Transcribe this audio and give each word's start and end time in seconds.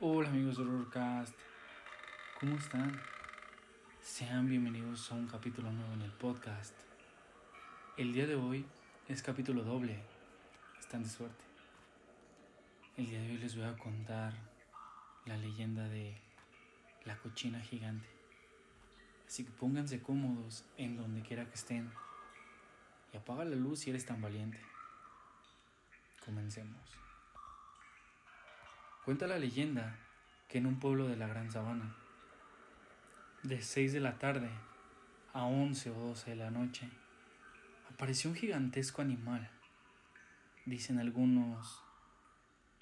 Hola 0.00 0.28
amigos 0.28 0.56
de 0.56 0.62
Horrorcast, 0.62 1.34
¿cómo 2.38 2.54
están? 2.54 3.02
Sean 4.00 4.48
bienvenidos 4.48 5.10
a 5.10 5.16
un 5.16 5.26
capítulo 5.26 5.72
nuevo 5.72 5.92
en 5.92 6.02
el 6.02 6.12
podcast. 6.12 6.72
El 7.96 8.12
día 8.12 8.28
de 8.28 8.36
hoy 8.36 8.64
es 9.08 9.24
capítulo 9.24 9.64
doble, 9.64 9.98
están 10.78 11.02
de 11.02 11.08
suerte. 11.08 11.44
El 12.96 13.06
día 13.06 13.20
de 13.20 13.32
hoy 13.32 13.38
les 13.38 13.56
voy 13.56 13.64
a 13.64 13.76
contar 13.76 14.34
la 15.26 15.36
leyenda 15.36 15.88
de 15.88 16.16
la 17.04 17.16
cochina 17.18 17.58
gigante. 17.58 18.06
Así 19.26 19.42
que 19.42 19.50
pónganse 19.50 20.00
cómodos 20.00 20.64
en 20.76 20.96
donde 20.96 21.22
quiera 21.22 21.46
que 21.46 21.56
estén 21.56 21.90
y 23.12 23.16
apaga 23.16 23.44
la 23.44 23.56
luz 23.56 23.80
si 23.80 23.90
eres 23.90 24.06
tan 24.06 24.22
valiente. 24.22 24.60
Comencemos. 26.24 27.07
Cuenta 29.08 29.26
la 29.26 29.38
leyenda 29.38 29.96
que 30.48 30.58
en 30.58 30.66
un 30.66 30.78
pueblo 30.78 31.08
de 31.08 31.16
la 31.16 31.26
Gran 31.26 31.50
Sabana, 31.50 31.96
de 33.42 33.62
6 33.62 33.94
de 33.94 34.00
la 34.00 34.18
tarde 34.18 34.50
a 35.32 35.44
11 35.44 35.88
o 35.92 35.94
12 35.94 36.28
de 36.28 36.36
la 36.36 36.50
noche, 36.50 36.90
apareció 37.90 38.28
un 38.28 38.36
gigantesco 38.36 39.00
animal. 39.00 39.50
Dicen 40.66 40.98
algunos 40.98 41.82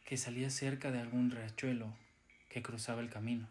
que 0.04 0.16
salía 0.16 0.50
cerca 0.50 0.90
de 0.90 0.98
algún 0.98 1.30
riachuelo 1.30 1.96
que 2.48 2.60
cruzaba 2.60 3.02
el 3.02 3.08
camino, 3.08 3.46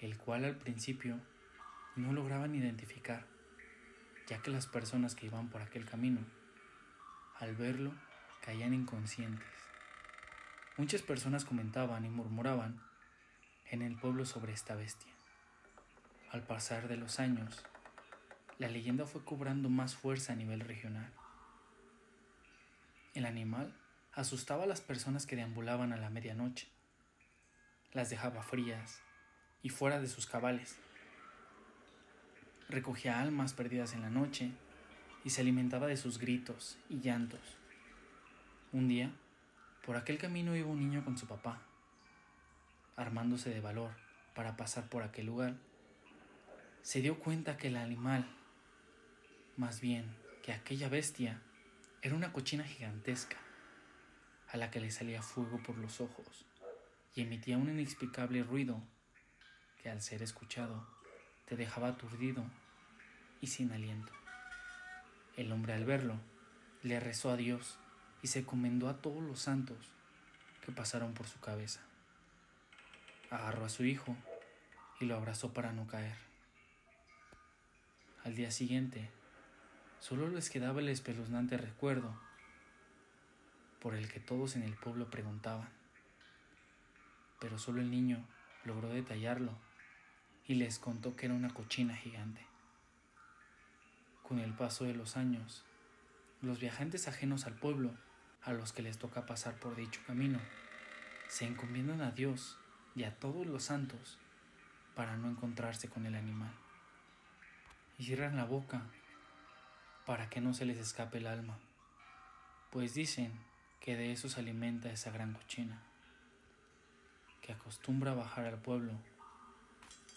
el 0.00 0.16
cual 0.16 0.46
al 0.46 0.56
principio 0.56 1.20
no 1.96 2.14
lograban 2.14 2.54
identificar, 2.54 3.26
ya 4.28 4.40
que 4.40 4.50
las 4.50 4.66
personas 4.66 5.14
que 5.14 5.26
iban 5.26 5.50
por 5.50 5.60
aquel 5.60 5.84
camino, 5.84 6.20
al 7.38 7.54
verlo, 7.54 7.92
caían 8.40 8.72
inconscientes. 8.72 9.71
Muchas 10.82 11.02
personas 11.02 11.44
comentaban 11.44 12.04
y 12.04 12.08
murmuraban 12.08 12.82
en 13.70 13.82
el 13.82 13.94
pueblo 13.94 14.26
sobre 14.26 14.52
esta 14.52 14.74
bestia. 14.74 15.12
Al 16.28 16.42
pasar 16.42 16.88
de 16.88 16.96
los 16.96 17.20
años, 17.20 17.64
la 18.58 18.66
leyenda 18.66 19.06
fue 19.06 19.24
cobrando 19.24 19.68
más 19.68 19.94
fuerza 19.94 20.32
a 20.32 20.36
nivel 20.36 20.58
regional. 20.58 21.08
El 23.14 23.26
animal 23.26 23.72
asustaba 24.12 24.64
a 24.64 24.66
las 24.66 24.80
personas 24.80 25.24
que 25.24 25.36
deambulaban 25.36 25.92
a 25.92 25.98
la 25.98 26.10
medianoche. 26.10 26.66
Las 27.92 28.10
dejaba 28.10 28.42
frías 28.42 29.02
y 29.62 29.68
fuera 29.68 30.00
de 30.00 30.08
sus 30.08 30.26
cabales. 30.26 30.78
Recogía 32.68 33.20
almas 33.20 33.52
perdidas 33.52 33.94
en 33.94 34.02
la 34.02 34.10
noche 34.10 34.50
y 35.22 35.30
se 35.30 35.42
alimentaba 35.42 35.86
de 35.86 35.96
sus 35.96 36.18
gritos 36.18 36.76
y 36.88 36.98
llantos. 36.98 37.56
Un 38.72 38.88
día, 38.88 39.12
por 39.84 39.96
aquel 39.96 40.18
camino 40.18 40.56
iba 40.56 40.68
un 40.68 40.78
niño 40.78 41.04
con 41.04 41.18
su 41.18 41.26
papá, 41.26 41.60
armándose 42.96 43.50
de 43.50 43.60
valor 43.60 43.90
para 44.34 44.56
pasar 44.56 44.88
por 44.88 45.02
aquel 45.02 45.26
lugar. 45.26 45.54
Se 46.82 47.00
dio 47.00 47.18
cuenta 47.18 47.56
que 47.56 47.68
el 47.68 47.76
animal, 47.76 48.26
más 49.56 49.80
bien 49.80 50.16
que 50.42 50.52
aquella 50.52 50.88
bestia, 50.88 51.40
era 52.00 52.14
una 52.14 52.32
cochina 52.32 52.64
gigantesca, 52.64 53.36
a 54.48 54.56
la 54.56 54.70
que 54.70 54.80
le 54.80 54.90
salía 54.90 55.22
fuego 55.22 55.62
por 55.62 55.78
los 55.78 56.00
ojos 56.00 56.44
y 57.14 57.22
emitía 57.22 57.56
un 57.56 57.70
inexplicable 57.70 58.42
ruido 58.42 58.82
que 59.82 59.90
al 59.90 60.02
ser 60.02 60.22
escuchado 60.22 60.86
te 61.46 61.56
dejaba 61.56 61.88
aturdido 61.88 62.44
y 63.40 63.46
sin 63.48 63.72
aliento. 63.72 64.12
El 65.36 65.50
hombre 65.52 65.72
al 65.72 65.84
verlo 65.84 66.16
le 66.82 67.00
rezó 67.00 67.30
a 67.30 67.36
Dios 67.36 67.78
y 68.22 68.28
se 68.28 68.40
encomendó 68.40 68.88
a 68.88 69.02
todos 69.02 69.22
los 69.22 69.40
santos 69.40 69.76
que 70.64 70.72
pasaron 70.72 71.12
por 71.12 71.26
su 71.26 71.40
cabeza. 71.40 71.80
Agarró 73.30 73.64
a 73.64 73.68
su 73.68 73.84
hijo 73.84 74.16
y 75.00 75.06
lo 75.06 75.16
abrazó 75.16 75.52
para 75.52 75.72
no 75.72 75.86
caer. 75.86 76.16
Al 78.24 78.36
día 78.36 78.52
siguiente, 78.52 79.10
solo 79.98 80.28
les 80.28 80.48
quedaba 80.48 80.80
el 80.80 80.88
espeluznante 80.88 81.56
recuerdo 81.56 82.16
por 83.80 83.96
el 83.96 84.08
que 84.08 84.20
todos 84.20 84.54
en 84.54 84.62
el 84.62 84.74
pueblo 84.74 85.10
preguntaban. 85.10 85.68
Pero 87.40 87.58
solo 87.58 87.80
el 87.80 87.90
niño 87.90 88.24
logró 88.64 88.88
detallarlo 88.90 89.58
y 90.46 90.54
les 90.54 90.78
contó 90.78 91.16
que 91.16 91.26
era 91.26 91.34
una 91.34 91.52
cochina 91.52 91.96
gigante. 91.96 92.46
Con 94.22 94.38
el 94.38 94.54
paso 94.54 94.84
de 94.84 94.94
los 94.94 95.16
años, 95.16 95.64
los 96.40 96.60
viajantes 96.60 97.08
ajenos 97.08 97.46
al 97.46 97.54
pueblo 97.54 97.92
a 98.44 98.52
los 98.52 98.72
que 98.72 98.82
les 98.82 98.98
toca 98.98 99.26
pasar 99.26 99.54
por 99.54 99.76
dicho 99.76 100.00
camino, 100.06 100.40
se 101.28 101.46
encomiendan 101.46 102.00
a 102.00 102.10
Dios 102.10 102.58
y 102.94 103.04
a 103.04 103.14
todos 103.16 103.46
los 103.46 103.64
santos 103.64 104.18
para 104.94 105.16
no 105.16 105.30
encontrarse 105.30 105.88
con 105.88 106.06
el 106.06 106.14
animal. 106.14 106.52
Y 107.98 108.04
cierran 108.04 108.36
la 108.36 108.44
boca 108.44 108.82
para 110.04 110.28
que 110.28 110.40
no 110.40 110.54
se 110.54 110.66
les 110.66 110.78
escape 110.78 111.18
el 111.18 111.26
alma, 111.26 111.58
pues 112.70 112.94
dicen 112.94 113.32
que 113.80 113.96
de 113.96 114.12
eso 114.12 114.28
se 114.28 114.40
alimenta 114.40 114.90
esa 114.90 115.10
gran 115.10 115.32
cochina, 115.32 115.80
que 117.40 117.52
acostumbra 117.52 118.14
bajar 118.14 118.46
al 118.46 118.58
pueblo 118.58 118.92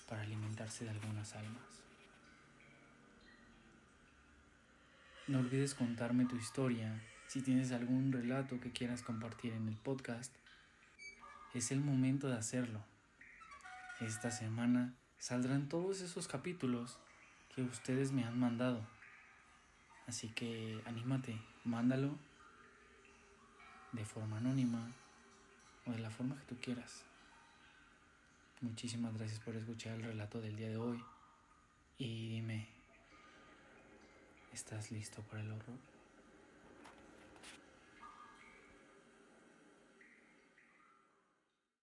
para 0.10 0.22
alimentarse 0.22 0.86
de 0.86 0.92
algunas 0.92 1.36
almas. 1.36 1.64
No 5.28 5.40
olvides 5.40 5.74
contarme 5.74 6.26
tu 6.26 6.36
historia 6.36 7.02
si 7.28 7.42
tienes 7.42 7.72
algún 7.72 8.12
relato 8.12 8.60
que 8.60 8.72
quieras 8.72 9.02
compartir 9.02 9.54
en 9.54 9.68
el 9.68 9.76
podcast, 9.76 10.34
es 11.54 11.72
el 11.72 11.82
momento 11.82 12.28
de 12.28 12.38
hacerlo. 12.38 12.84
Esta 14.02 14.32
semana 14.32 14.94
saldrán 15.18 15.70
todos 15.70 16.02
esos 16.02 16.28
capítulos 16.28 17.00
que 17.56 17.62
ustedes 17.62 18.12
me 18.12 18.24
han 18.26 18.40
mandado. 18.40 18.86
Así 20.08 20.30
que 20.30 20.82
anímate, 20.86 21.40
mándalo 21.64 22.18
de 23.92 24.06
forma 24.06 24.38
anónima 24.38 24.92
o 25.86 25.92
de 25.92 26.00
la 26.00 26.10
forma 26.10 26.36
que 26.36 26.46
tú 26.46 26.58
quieras. 26.62 27.04
Muchísimas 28.62 29.14
gracias 29.18 29.40
por 29.40 29.56
escuchar 29.56 29.96
el 29.96 30.04
relato 30.04 30.42
del 30.42 30.56
día 30.56 30.70
de 30.70 30.78
hoy. 30.78 31.04
Y 31.98 32.30
dime, 32.30 32.68
¿estás 34.54 34.92
listo 34.92 35.22
para 35.24 35.42
el 35.42 35.52
horror? 35.52 35.95